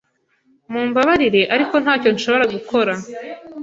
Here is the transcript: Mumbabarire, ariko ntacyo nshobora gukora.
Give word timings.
Mumbabarire, 0.71 1.41
ariko 1.55 1.75
ntacyo 1.83 2.09
nshobora 2.15 2.45
gukora. 2.55 2.93